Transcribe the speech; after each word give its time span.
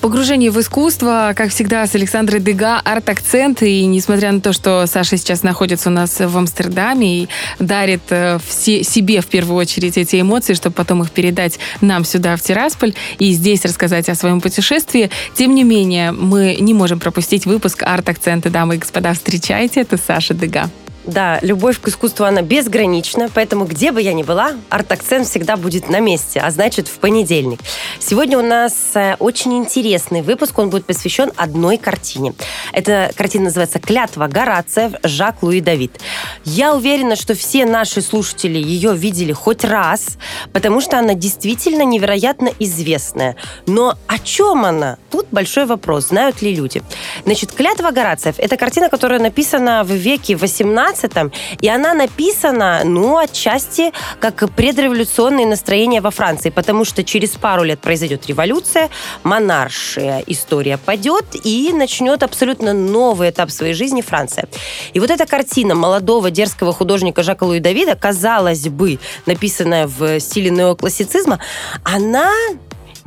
Погружение 0.00 0.52
в 0.52 0.60
искусство, 0.60 1.32
как 1.34 1.50
всегда, 1.50 1.84
с 1.84 1.94
Александрой 1.96 2.40
Дега, 2.40 2.78
арт-акцент. 2.78 3.62
И 3.62 3.84
несмотря 3.86 4.30
на 4.30 4.40
то, 4.40 4.52
что 4.52 4.86
Саша 4.86 5.16
сейчас 5.16 5.42
находится 5.42 5.88
у 5.88 5.92
нас 5.92 6.20
в 6.20 6.38
Амстердаме 6.38 7.22
и 7.22 7.28
дарит 7.58 8.02
э, 8.10 8.38
все, 8.46 8.84
себе 8.84 9.20
в 9.20 9.26
первую 9.26 9.56
очередь 9.56 9.98
эти 9.98 10.20
эмоции, 10.20 10.54
чтобы 10.54 10.74
потом 10.74 11.02
их 11.02 11.10
передать 11.10 11.58
нам 11.80 12.04
сюда, 12.04 12.36
в 12.36 12.42
Тирасполь, 12.42 12.94
и 13.18 13.32
здесь 13.32 13.64
рассказать 13.64 14.08
о 14.08 14.14
своем 14.14 14.40
путешествии, 14.40 15.10
тем 15.34 15.56
не 15.56 15.64
менее, 15.64 16.12
мы 16.12 16.56
не 16.60 16.74
можем 16.74 17.00
пропустить 17.00 17.44
выпуск 17.44 17.82
арт-акцента. 17.82 18.50
Дамы 18.50 18.76
и 18.76 18.78
господа, 18.78 19.14
встречайте, 19.14 19.80
это 19.80 19.96
Саша 19.96 20.32
Дега. 20.32 20.70
Да, 21.08 21.38
любовь 21.40 21.80
к 21.80 21.88
искусству, 21.88 22.26
она 22.26 22.42
безгранична, 22.42 23.30
поэтому 23.32 23.64
где 23.64 23.92
бы 23.92 24.02
я 24.02 24.12
ни 24.12 24.22
была, 24.22 24.52
арт-акцент 24.68 25.26
всегда 25.26 25.56
будет 25.56 25.88
на 25.88 26.00
месте, 26.00 26.38
а 26.38 26.50
значит 26.50 26.86
в 26.86 26.98
понедельник. 26.98 27.60
Сегодня 27.98 28.38
у 28.38 28.42
нас 28.42 28.74
э, 28.92 29.16
очень 29.18 29.56
интересный 29.56 30.20
выпуск, 30.20 30.58
он 30.58 30.68
будет 30.68 30.84
посвящен 30.84 31.32
одной 31.34 31.78
картине. 31.78 32.34
Эта 32.74 33.10
картина 33.16 33.44
называется 33.44 33.78
«Клятва 33.78 34.26
Горациев» 34.26 34.92
Жак 35.02 35.42
Луи 35.42 35.62
Давид. 35.62 35.98
Я 36.44 36.74
уверена, 36.74 37.16
что 37.16 37.34
все 37.34 37.64
наши 37.64 38.02
слушатели 38.02 38.58
ее 38.58 38.94
видели 38.94 39.32
хоть 39.32 39.64
раз, 39.64 40.18
потому 40.52 40.82
что 40.82 40.98
она 40.98 41.14
действительно 41.14 41.86
невероятно 41.86 42.50
известная. 42.58 43.34
Но 43.66 43.94
о 44.08 44.18
чем 44.18 44.66
она? 44.66 44.98
Тут 45.10 45.28
большой 45.30 45.64
вопрос, 45.64 46.08
знают 46.08 46.42
ли 46.42 46.54
люди. 46.54 46.82
Значит, 47.24 47.52
«Клятва 47.52 47.92
Горациев»— 47.92 48.34
это 48.38 48.58
картина, 48.58 48.90
которая 48.90 49.20
написана 49.20 49.84
в 49.84 49.92
веке 49.92 50.36
18 50.36 50.97
19 50.98 51.32
и 51.60 51.68
она 51.68 51.94
написана, 51.94 52.82
ну, 52.84 53.18
отчасти 53.18 53.92
как 54.20 54.48
предреволюционные 54.50 55.46
настроения 55.46 56.00
во 56.00 56.10
Франции, 56.10 56.50
потому 56.50 56.84
что 56.84 57.04
через 57.04 57.30
пару 57.30 57.62
лет 57.64 57.80
произойдет 57.80 58.26
революция, 58.26 58.88
монаршая 59.22 60.22
история 60.26 60.78
падет, 60.78 61.24
и 61.44 61.72
начнет 61.72 62.22
абсолютно 62.22 62.72
новый 62.72 63.30
этап 63.30 63.50
своей 63.50 63.74
жизни 63.74 64.02
Франция. 64.02 64.48
И 64.92 65.00
вот 65.00 65.10
эта 65.10 65.26
картина 65.26 65.74
молодого 65.74 66.30
дерзкого 66.30 66.72
художника 66.72 67.22
Жака 67.22 67.44
Луи 67.44 67.60
Давида, 67.60 67.94
казалось 67.94 68.68
бы, 68.68 68.98
написанная 69.26 69.86
в 69.86 70.20
стиле 70.20 70.50
неоклассицизма, 70.50 71.38
она 71.84 72.30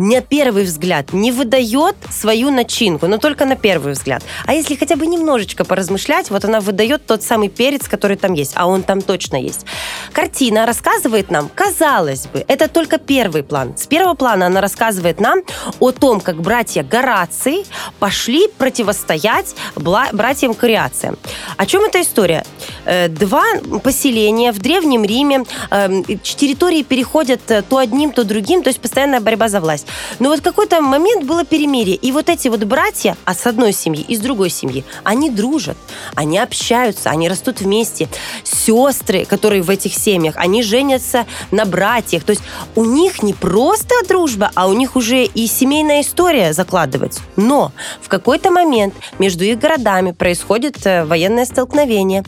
на 0.02 0.22
первый 0.22 0.64
взгляд 0.64 1.14
не 1.14 1.32
выдает 1.32 1.96
свою 2.10 2.50
начинку, 2.50 3.06
но 3.08 3.20
только 3.20 3.46
на 3.46 3.56
первый 3.56 3.94
взгляд. 3.94 4.24
А 4.48 4.54
если 4.54 4.76
хотя 4.76 4.96
бы 4.96 5.06
немножечко 5.06 5.64
поразмышлять, 5.64 6.32
вот 6.32 6.44
она 6.44 6.60
выдает 6.60 7.06
тот 7.06 7.22
самый 7.22 7.50
перец, 7.50 7.88
который 7.88 8.18
там 8.18 8.34
есть, 8.34 8.54
а 8.56 8.66
он 8.66 8.82
там 8.82 9.02
точно 9.02 9.36
есть. 9.36 9.66
Картина 10.12 10.66
рассказывает 10.66 11.30
нам, 11.30 11.50
казалось 11.54 12.26
бы, 12.26 12.44
это 12.48 12.68
только 12.68 12.98
первый 12.98 13.44
план. 13.44 13.78
С 13.78 13.86
первого 13.86 14.16
плана 14.16 14.48
она 14.48 14.60
рассказывает 14.60 15.20
нам 15.20 15.42
о 15.80 15.92
том, 15.92 16.20
как 16.20 16.42
братья 16.42 16.84
Гораций 16.84 17.64
пошли 18.00 18.48
противостоять 18.58 19.56
братьям 19.76 20.56
Кориациям. 20.56 21.18
О 21.58 21.66
чем 21.68 21.84
эта 21.84 22.02
история? 22.02 22.44
Э, 22.86 23.08
два 23.08 23.44
поселения 23.84 24.52
в 24.52 24.58
Древнем 24.58 25.04
Риме, 25.04 25.44
эм, 25.70 26.04
территории 26.04 26.82
переходят 26.82 27.42
э, 27.52 27.62
то 27.62 27.78
одним, 27.78 28.12
то 28.12 28.24
другим, 28.24 28.64
то 28.64 28.70
есть 28.70 28.82
постоянная 28.82 29.20
борьба 29.20 29.48
за 29.48 29.62
власть. 29.62 29.86
Но 30.20 30.30
вот 30.30 30.42
какой-то 30.42 30.82
момент 30.82 31.26
было 31.26 31.44
перемирие. 31.44 31.96
И 31.96 32.12
вот 32.12 32.30
эти 32.30 32.48
вот 32.48 32.64
братья, 32.64 33.18
а 33.26 33.34
с 33.34 33.46
одной 33.46 33.74
семьи 33.74 34.04
и 34.08 34.16
с 34.16 34.20
другой 34.20 34.50
семьи, 34.50 34.84
они 35.04 35.30
дружат, 35.30 35.78
они 36.16 36.38
общаются, 36.38 37.10
они 37.10 37.30
растут 37.30 37.62
вместе. 37.62 38.08
Сестры, 38.44 39.26
которые 39.26 39.62
в 39.62 39.70
этих 39.70 39.94
семьях, 39.94 40.36
они 40.38 40.64
женятся 40.64 41.26
на 41.52 41.66
братьях. 41.66 42.24
То 42.24 42.32
есть 42.32 42.44
у 42.76 42.86
них 42.86 43.24
не 43.24 43.34
просто 43.34 43.96
дружба, 44.08 44.52
а 44.56 44.68
у 44.68 44.74
них 44.74 44.96
уже 44.96 45.24
и 45.24 45.48
семейная 45.48 46.02
история 46.02 46.54
закладывается. 46.54 47.22
Но 47.36 47.72
в 48.02 48.10
какой-то 48.10 48.52
момент 48.52 48.94
между 49.20 49.44
их 49.44 49.60
городами 49.60 50.12
происходит 50.12 50.86
э, 50.86 51.06
военное 51.06 51.46
столкновение. 51.46 52.24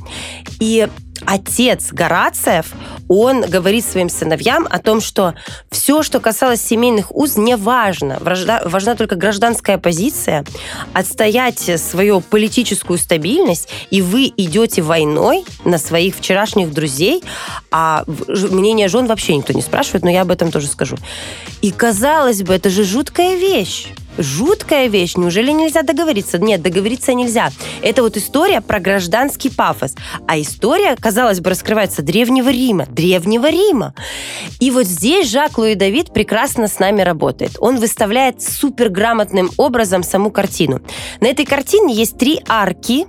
И 0.59 0.87
отец 1.25 1.91
Горациев, 1.91 2.67
он 3.07 3.41
говорит 3.41 3.85
своим 3.85 4.09
сыновьям 4.09 4.67
о 4.69 4.79
том, 4.79 5.01
что 5.01 5.35
все, 5.69 6.03
что 6.03 6.19
касалось 6.19 6.61
семейных 6.61 7.15
уз, 7.15 7.37
не 7.37 7.55
важно. 7.55 8.17
Важна, 8.19 8.61
важна 8.65 8.95
только 8.95 9.15
гражданская 9.15 9.77
позиция, 9.77 10.45
отстоять 10.93 11.59
свою 11.79 12.21
политическую 12.21 12.97
стабильность, 12.97 13.69
и 13.89 14.01
вы 14.01 14.31
идете 14.35 14.81
войной 14.81 15.45
на 15.65 15.77
своих 15.77 16.15
вчерашних 16.15 16.71
друзей, 16.71 17.23
а 17.71 18.03
мнение 18.27 18.87
жен 18.87 19.07
вообще 19.07 19.35
никто 19.35 19.53
не 19.53 19.61
спрашивает, 19.61 20.03
но 20.03 20.09
я 20.09 20.21
об 20.21 20.31
этом 20.31 20.51
тоже 20.51 20.67
скажу. 20.67 20.97
И 21.61 21.71
казалось 21.71 22.43
бы, 22.43 22.53
это 22.53 22.69
же 22.69 22.83
жуткая 22.83 23.37
вещь. 23.37 23.87
Жуткая 24.17 24.87
вещь. 24.87 25.15
Неужели 25.15 25.51
нельзя 25.51 25.81
договориться? 25.81 26.37
Нет, 26.37 26.61
договориться 26.61 27.13
нельзя. 27.13 27.51
Это 27.81 28.03
вот 28.03 28.17
история 28.17 28.61
про 28.61 28.79
гражданский 28.79 29.49
пафос. 29.49 29.95
А 30.27 30.39
история, 30.39 30.95
казалось 30.95 31.39
бы, 31.39 31.49
раскрывается 31.49 32.01
древнего 32.01 32.49
Рима. 32.49 32.85
Древнего 32.85 33.49
Рима. 33.49 33.93
И 34.59 34.71
вот 34.71 34.85
здесь 34.85 35.29
Жак 35.29 35.57
Луи 35.57 35.75
Давид 35.75 36.13
прекрасно 36.13 36.67
с 36.67 36.79
нами 36.79 37.01
работает. 37.01 37.57
Он 37.59 37.77
выставляет 37.77 38.41
суперграмотным 38.41 39.49
образом 39.57 40.03
саму 40.03 40.31
картину. 40.31 40.81
На 41.19 41.27
этой 41.27 41.45
картине 41.45 41.93
есть 41.93 42.17
три 42.17 42.39
арки, 42.47 43.05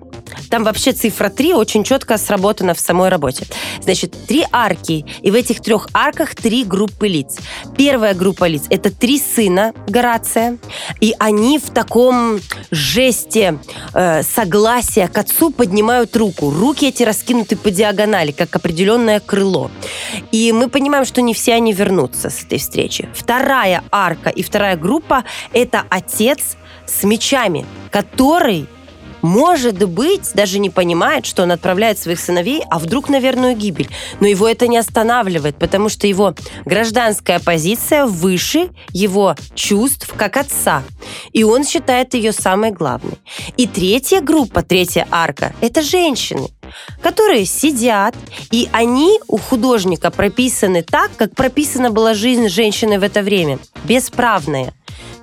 там 0.50 0.64
вообще 0.64 0.92
цифра 0.92 1.28
3 1.28 1.54
очень 1.54 1.84
четко 1.84 2.18
сработана 2.18 2.74
в 2.74 2.80
самой 2.80 3.08
работе. 3.08 3.46
Значит, 3.82 4.14
три 4.26 4.44
арки, 4.52 5.04
и 5.22 5.30
в 5.30 5.34
этих 5.34 5.60
трех 5.60 5.88
арках 5.92 6.34
три 6.34 6.64
группы 6.64 7.08
лиц. 7.08 7.38
Первая 7.76 8.14
группа 8.14 8.46
лиц– 8.46 8.64
это 8.70 8.90
три 8.90 9.18
сына 9.18 9.72
Горация, 9.86 10.58
и 11.00 11.14
они 11.18 11.58
в 11.58 11.70
таком 11.70 12.40
жесте 12.70 13.58
э, 13.92 14.22
согласия 14.22 15.08
к 15.08 15.18
отцу 15.18 15.50
поднимают 15.50 16.16
руку. 16.16 16.50
Руки 16.50 16.86
эти 16.86 17.02
раскинуты 17.02 17.56
по 17.56 17.70
диагонали, 17.70 18.32
как 18.32 18.54
определенное 18.56 19.20
крыло. 19.20 19.70
И 20.32 20.52
мы 20.52 20.68
понимаем, 20.68 21.04
что 21.04 21.22
не 21.22 21.34
все 21.34 21.54
они 21.54 21.72
вернутся 21.72 22.30
с 22.30 22.42
этой 22.42 22.58
встречи. 22.58 23.08
Вторая 23.14 23.82
арка 23.90 24.30
и 24.30 24.42
вторая 24.42 24.76
группа– 24.76 25.24
это 25.52 25.84
отец 25.88 26.56
с 26.86 27.04
мечами, 27.04 27.66
который 27.90 28.66
может 29.24 29.88
быть, 29.88 30.32
даже 30.34 30.58
не 30.58 30.68
понимает, 30.68 31.24
что 31.24 31.44
он 31.44 31.52
отправляет 31.52 31.98
своих 31.98 32.20
сыновей, 32.20 32.62
а 32.70 32.78
вдруг 32.78 33.08
на 33.08 33.20
верную 33.20 33.56
гибель. 33.56 33.88
Но 34.20 34.26
его 34.26 34.46
это 34.46 34.68
не 34.68 34.76
останавливает, 34.76 35.56
потому 35.56 35.88
что 35.88 36.06
его 36.06 36.34
гражданская 36.66 37.40
позиция 37.40 38.04
выше 38.04 38.68
его 38.92 39.34
чувств 39.54 40.12
как 40.14 40.36
отца. 40.36 40.82
И 41.32 41.42
он 41.42 41.64
считает 41.64 42.12
ее 42.12 42.32
самой 42.32 42.70
главной. 42.70 43.16
И 43.56 43.66
третья 43.66 44.20
группа, 44.20 44.62
третья 44.62 45.08
арка, 45.10 45.54
это 45.62 45.80
женщины 45.80 46.48
которые 47.02 47.44
сидят, 47.44 48.16
и 48.50 48.68
они 48.72 49.20
у 49.28 49.36
художника 49.36 50.10
прописаны 50.10 50.82
так, 50.82 51.10
как 51.16 51.34
прописана 51.34 51.90
была 51.90 52.14
жизнь 52.14 52.48
женщины 52.48 52.98
в 52.98 53.02
это 53.02 53.22
время. 53.22 53.58
Бесправная 53.84 54.72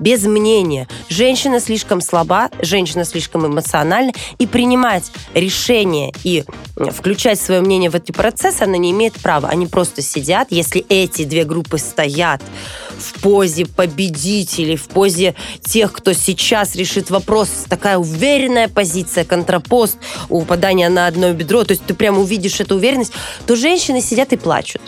без 0.01 0.23
мнения. 0.23 0.87
Женщина 1.09 1.59
слишком 1.59 2.01
слаба, 2.01 2.49
женщина 2.61 3.05
слишком 3.05 3.45
эмоциональна, 3.45 4.11
и 4.39 4.47
принимать 4.47 5.11
решения 5.33 6.11
и 6.23 6.43
включать 6.75 7.39
свое 7.39 7.61
мнение 7.61 7.89
в 7.89 7.95
эти 7.95 8.11
процессы 8.11 8.63
она 8.63 8.77
не 8.77 8.91
имеет 8.91 9.13
права. 9.13 9.47
Они 9.47 9.67
просто 9.67 10.01
сидят, 10.01 10.47
если 10.49 10.83
эти 10.89 11.23
две 11.23 11.45
группы 11.45 11.77
стоят 11.77 12.41
в 12.97 13.21
позе 13.21 13.65
победителей, 13.65 14.75
в 14.75 14.87
позе 14.87 15.35
тех, 15.61 15.93
кто 15.93 16.13
сейчас 16.13 16.75
решит 16.75 17.09
вопрос, 17.11 17.49
такая 17.69 17.97
уверенная 17.97 18.67
позиция, 18.67 19.23
контрапост, 19.23 19.97
упадание 20.29 20.89
на 20.89 21.07
одно 21.07 21.31
бедро, 21.33 21.63
то 21.63 21.71
есть 21.71 21.85
ты 21.85 21.93
прямо 21.93 22.19
увидишь 22.19 22.59
эту 22.59 22.75
уверенность, 22.75 23.13
то 23.45 23.55
женщины 23.55 24.01
сидят 24.01 24.33
и 24.33 24.37
плачут. 24.37 24.81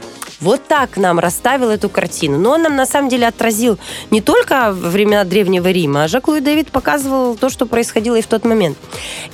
Вот 0.43 0.61
так 0.67 0.97
нам 0.97 1.19
расставил 1.19 1.69
эту 1.69 1.87
картину. 1.87 2.37
Но 2.37 2.51
он 2.51 2.63
нам 2.63 2.75
на 2.75 2.85
самом 2.85 3.07
деле 3.07 3.27
отразил 3.27 3.79
не 4.11 4.19
только 4.19 4.73
времена 4.73 5.23
Древнего 5.23 5.71
Рима, 5.71 6.03
а 6.03 6.07
Жак 6.09 6.27
Луи 6.27 6.41
Давид 6.41 6.69
показывал 6.69 7.37
то, 7.37 7.49
что 7.49 7.65
происходило 7.65 8.17
и 8.17 8.21
в 8.21 8.27
тот 8.27 8.43
момент. 8.43 8.77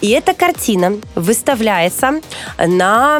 И 0.01 0.09
эта 0.11 0.35
картина 0.35 0.97
выставляется 1.15 2.21
на 2.59 3.19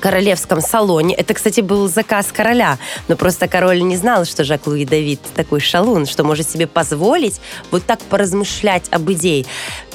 королевском 0.00 0.60
салоне. 0.60 1.14
Это, 1.14 1.34
кстати, 1.34 1.60
был 1.60 1.88
заказ 1.88 2.32
короля, 2.32 2.78
но 3.08 3.16
просто 3.16 3.48
король 3.48 3.82
не 3.82 3.96
знал, 3.96 4.24
что 4.24 4.44
Жак 4.44 4.66
Луи 4.66 4.84
Давид 4.84 5.20
такой 5.34 5.60
шалун, 5.60 6.06
что 6.06 6.24
может 6.24 6.48
себе 6.50 6.66
позволить 6.66 7.40
вот 7.70 7.84
так 7.84 8.00
поразмышлять 8.00 8.84
об 8.90 9.10
идее. 9.12 9.46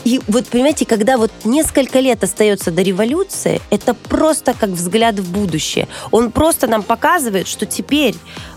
И 0.03 0.19
вот, 0.27 0.47
понимаете, 0.47 0.85
когда 0.85 1.17
вот 1.17 1.31
несколько 1.45 1.99
лет 1.99 2.23
остается 2.23 2.71
до 2.71 2.81
революции, 2.81 3.61
это 3.69 3.93
просто 3.93 4.53
как 4.53 4.69
взгляд 4.71 5.17
в 5.19 5.31
будущее. 5.31 5.87
Он 6.11 6.31
просто 6.31 6.67
нам 6.67 6.83
показывает, 6.83 7.47
что 7.47 7.65
теперь 7.65 8.15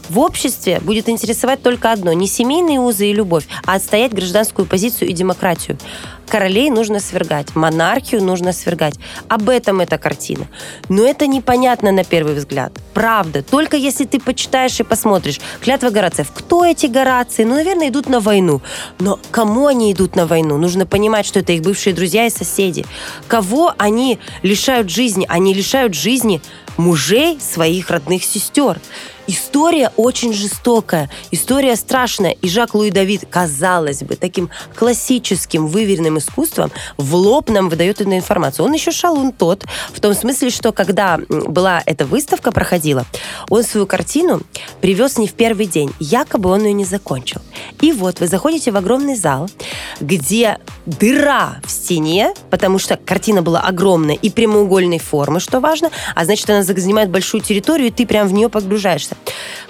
В 0.09 0.21
обществе 0.21 0.81
будет 0.81 1.09
интересовать 1.09 1.63
только 1.63 1.91
одно– 1.91 2.13
не 2.13 2.29
семейные 2.29 2.79
узы 2.79 3.09
и 3.09 3.13
любовь, 3.13 3.47
а 3.65 3.75
отстоять 3.75 4.13
гражданскую 4.15 4.67
позицию 4.67 5.09
и 5.09 5.13
демократию. 5.13 5.79
Королей 6.29 6.71
нужно 6.71 7.01
свергать, 7.01 7.55
монархию 7.55 8.23
нужно 8.23 8.53
свергать. 8.53 8.95
Об 9.29 9.49
этом 9.49 9.81
эта 9.81 9.99
картина. 9.99 10.47
Но 10.89 11.05
это 11.05 11.27
непонятно 11.27 11.93
на 11.93 12.05
первый 12.05 12.35
взгляд. 12.35 12.73
Правда. 12.95 13.43
Только 13.43 13.77
если 13.77 14.05
ты 14.05 14.19
почитаешь 14.19 14.81
и 14.81 14.83
посмотришь. 14.83 15.41
Клятва 15.61 15.91
Горациев. 15.91 16.33
Кто 16.33 16.65
эти 16.65 16.87
Горации? 16.87 17.45
Ну, 17.45 17.55
наверное, 17.55 17.89
идут 17.89 18.09
на 18.09 18.21
войну. 18.21 18.61
Но 18.99 19.21
кому 19.31 19.67
они 19.67 19.93
идут 19.93 20.17
на 20.17 20.27
войну? 20.27 20.57
Нужно 20.57 20.87
понимать, 20.87 21.27
что 21.27 21.41
это 21.41 21.53
их 21.53 21.63
бывшие 21.63 21.95
друзья 21.95 22.27
и 22.27 22.31
соседи. 22.31 22.85
Кого 23.29 23.73
они 23.79 24.19
лишают 24.43 24.91
жизни? 24.91 25.27
Они 25.29 25.55
лишают 25.55 25.95
жизни 25.95 26.41
мужей 26.77 27.39
своих 27.41 27.91
родных 27.91 28.25
сестер. 28.25 28.81
История 29.29 29.91
очень 29.97 30.33
жестокая, 30.33 31.11
история 31.33 31.75
страшная. 31.75 32.31
И 32.31 32.49
Жак-Луи 32.49 32.91
Давид, 32.91 33.25
казалось 33.29 34.03
бы, 34.03 34.15
таким 34.15 34.51
классическим 34.77 35.67
выверенным 35.67 36.19
искусством 36.19 36.71
в 36.97 37.15
лоб 37.15 37.49
нам 37.51 37.69
выдает 37.69 38.01
эту 38.01 38.13
информацию. 38.13 38.65
Он 38.65 38.73
еще 38.73 38.93
шалун 38.93 39.33
тот, 39.33 39.65
в 39.93 40.01
том 40.01 40.15
смысле, 40.15 40.51
что 40.51 40.73
когда 40.73 41.19
была 41.29 41.83
эта 41.87 42.07
выставка 42.07 42.53
проходила, 42.53 43.05
он 43.51 43.65
свою 43.65 43.87
картину 43.87 44.43
привез 44.81 45.19
не 45.19 45.27
в 45.27 45.33
первый 45.33 45.67
день. 45.67 45.93
Якобы 45.99 46.51
он 46.51 46.65
ее 46.65 46.73
не 46.73 46.85
закончил. 46.85 47.41
И 47.81 47.93
вот 47.93 48.21
вы 48.21 48.27
заходите 48.27 48.71
в 48.71 48.77
огромный 48.77 49.17
зал, 49.17 49.49
где 50.01 50.59
дыра 50.87 51.57
в 51.65 51.71
стене, 51.71 52.33
потому 52.51 52.79
что 52.79 52.97
картина 52.97 53.43
была 53.43 53.61
огромная 53.61 54.15
и 54.15 54.31
прямоугольной 54.31 54.99
формы, 54.99 55.41
что 55.41 55.61
важно, 55.61 55.91
а 56.15 56.25
значит, 56.25 56.49
она 56.51 56.63
занимает 56.63 57.11
большую 57.11 57.43
территорию, 57.43 57.89
и 57.89 57.91
ты 57.91 58.07
прям 58.07 58.29
в 58.29 58.33
нее 58.33 58.49
погружаешься. 58.49 59.17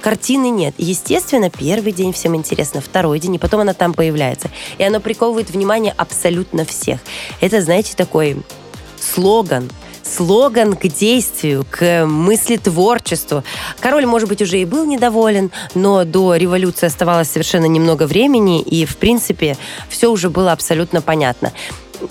Картины 0.01 0.51
нет. 0.51 0.75
Естественно, 0.79 1.51
первый 1.51 1.93
день 1.93 2.13
всем 2.13 2.37
интересно, 2.37 2.81
второй 2.81 3.19
день, 3.19 3.35
и 3.35 3.39
потом 3.39 3.61
она 3.61 3.75
там 3.75 3.95
появляется. 3.95 4.51
И 4.79 4.85
оно 4.85 5.01
приковывает 5.01 5.51
внимание 5.51 5.95
абсолютно 5.97 6.65
всех. 6.65 7.01
Это, 7.41 7.61
знаете, 7.61 7.95
такой 7.97 8.37
слоган, 9.01 9.71
слоган 10.06 10.75
к 10.75 10.87
действию, 10.87 11.64
к 11.70 12.06
мысли 12.06 12.56
творчеству. 12.56 13.43
Король, 13.81 14.06
может 14.06 14.29
быть, 14.29 14.43
уже 14.43 14.61
и 14.61 14.64
был 14.64 14.87
недоволен, 14.87 15.50
но 15.75 16.05
до 16.05 16.37
революции 16.37 16.87
оставалось 16.87 17.31
совершенно 17.31 17.67
немного 17.67 18.06
времени, 18.06 18.61
и, 18.61 18.85
в 18.85 18.97
принципе, 18.97 19.56
все 19.88 20.11
уже 20.11 20.31
было 20.31 20.53
абсолютно 20.53 21.00
понятно. 21.00 21.53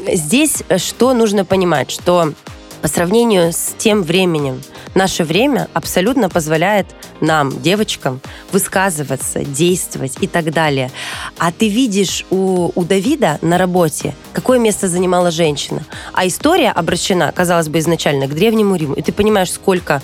Здесь 0.08 0.64
что 0.78 1.14
нужно 1.14 1.46
понимать, 1.46 1.92
что 1.92 2.34
по 2.82 2.88
сравнению 2.88 3.52
с 3.52 3.74
тем 3.78 4.04
временем, 4.04 4.62
наше 4.96 5.24
время 5.24 5.68
абсолютно 5.74 6.30
позволяет 6.30 6.88
нам, 7.22 7.62
девочкам, 7.62 8.22
высказываться, 8.52 9.44
действовать 9.44 10.18
и 10.22 10.28
так 10.28 10.52
далее. 10.52 10.92
А 11.38 11.52
ты 11.52 11.70
видишь 11.70 12.26
у, 12.30 12.72
у 12.74 12.84
Давида 12.84 13.40
на 13.42 13.58
работе, 13.58 14.16
какое 14.34 14.58
место 14.58 14.88
занимала 14.88 15.32
женщина. 15.32 15.84
А 16.14 16.26
история 16.26 16.72
обращена, 16.72 17.32
казалось 17.32 17.70
бы, 17.70 17.80
изначально 17.80 18.28
к 18.28 18.34
Древнему 18.34 18.76
Риму. 18.76 18.96
И 18.96 19.02
ты 19.02 19.12
понимаешь, 19.12 19.52
сколько, 19.52 20.02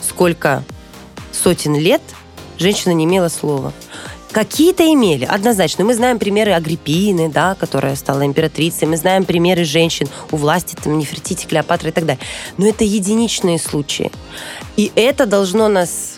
сколько 0.00 0.62
сотен 1.32 1.74
лет 1.76 2.02
женщина 2.58 2.92
не 2.92 3.04
имела 3.04 3.28
слова. 3.28 3.72
Какие-то 4.34 4.82
имели, 4.92 5.24
однозначно. 5.24 5.84
Мы 5.84 5.94
знаем 5.94 6.18
примеры 6.18 6.54
Агриппины, 6.54 7.28
да, 7.28 7.54
которая 7.54 7.94
стала 7.94 8.26
императрицей. 8.26 8.88
Мы 8.88 8.96
знаем 8.96 9.24
примеры 9.24 9.62
женщин 9.62 10.08
у 10.32 10.36
власти, 10.36 10.74
там, 10.74 10.98
Нефертити, 10.98 11.46
Клеопатра 11.46 11.90
и 11.90 11.92
так 11.92 12.04
далее. 12.04 12.20
Но 12.58 12.66
это 12.66 12.82
единичные 12.82 13.60
случаи. 13.60 14.10
И 14.76 14.90
это 14.96 15.26
должно 15.26 15.68
нас 15.68 16.13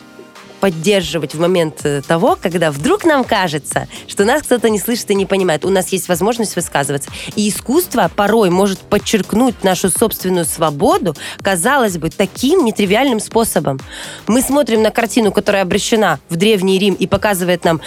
поддерживать 0.61 1.35
в 1.35 1.41
момент 1.41 1.81
э, 1.85 2.03
того, 2.03 2.38
когда 2.41 2.70
вдруг 2.70 3.05
нам 3.05 3.25
кажется, 3.25 3.88
что 4.06 4.25
нас 4.25 4.43
кто-то 4.43 4.69
не 4.69 4.79
слышит 4.79 5.11
и 5.11 5.14
не 5.14 5.26
понимает. 5.26 5.64
У 5.64 5.70
нас 5.70 5.88
есть 5.88 6.08
возможность 6.08 6.56
высказываться. 6.56 7.11
И 7.35 7.49
искусство 7.49 8.11
порой 8.14 8.50
может 8.50 8.79
подчеркнуть 8.81 9.62
нашу 9.64 9.91
собственную 9.91 10.44
свободу, 10.44 11.14
казалось 11.43 11.99
бы, 11.99 12.11
таким 12.11 12.64
нетривиальным 12.64 13.20
способом. 13.20 13.81
Мы 14.26 14.43
смотрим 14.43 14.82
на 14.82 14.91
картину, 14.91 15.32
которая 15.32 15.62
обращена 15.62 16.19
в 16.29 16.37
Древний 16.37 16.79
Рим 16.79 16.94
и 16.94 17.06
показывает 17.06 17.64
нам 17.64 17.81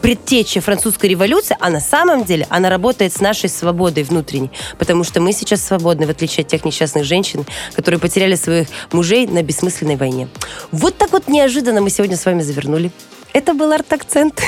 предтечи 0.00 0.60
французской 0.60 1.06
революции, 1.06 1.56
а 1.60 1.70
на 1.70 1.80
самом 1.80 2.24
деле 2.24 2.46
она 2.50 2.70
работает 2.70 3.12
с 3.12 3.20
нашей 3.20 3.48
свободой 3.48 4.04
внутренней, 4.04 4.50
потому 4.78 5.04
что 5.04 5.20
мы 5.20 5.32
сейчас 5.32 5.64
свободны, 5.64 6.06
в 6.06 6.10
отличие 6.10 6.44
от 6.44 6.48
тех 6.48 6.64
несчастных 6.64 7.04
женщин, 7.04 7.44
которые 7.74 8.00
потеряли 8.00 8.34
своих 8.34 8.68
мужей 8.92 9.26
на 9.26 9.42
бессмысленной 9.42 9.96
войне. 9.96 10.28
Вот 10.72 10.96
так 10.96 11.12
вот 11.12 11.28
неожиданно 11.28 11.80
мы 11.80 11.90
сегодня 12.14 12.16
с 12.16 12.26
вами 12.26 12.42
завернули. 12.42 12.92
Это 13.32 13.54
был 13.54 13.72
арт-акцент. 13.72 14.40